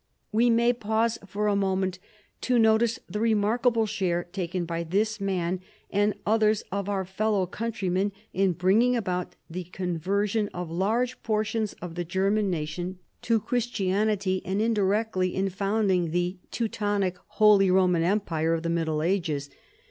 We 0.31 0.49
may 0.49 0.73
pause 0.73 1.19
for 1.27 1.45
a 1.47 1.55
moment 1.55 1.99
to 2.41 2.57
notice 2.57 2.99
the 3.07 3.19
remark 3.19 3.67
able 3.67 3.85
share 3.85 4.23
taken 4.23 4.65
by 4.65 4.83
this 4.83 5.21
man 5.21 5.59
and 5.91 6.15
others 6.25 6.63
of 6.71 6.89
our 6.89 7.05
fellow 7.05 7.45
countrymen 7.45 8.11
in 8.33 8.53
bringing 8.53 8.95
about 8.95 9.35
the 9.47 9.65
conversion 9.65 10.49
of 10.55 10.71
largo 10.71 11.13
portions 11.21 11.73
of 11.83 11.93
the 11.93 12.03
G(M'man 12.03 12.45
nation 12.49 12.97
to 13.21 13.39
Christian 13.39 13.89
74 13.89 13.93
CHARLEMAGNE. 13.93 14.13
ity, 14.13 14.41
and 14.43 14.59
indirectl}^ 14.75 15.31
in 15.31 15.49
founding 15.49 16.09
the 16.09 16.37
Teutonic" 16.49 17.19
Holy 17.37 17.67
Eoman 17.69 18.01
Empire" 18.01 18.55
of 18.55 18.63
the 18.63 18.69
Middle 18.71 19.03
Ages. 19.03 19.51